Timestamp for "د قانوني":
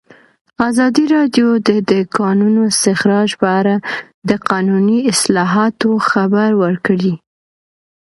4.29-4.99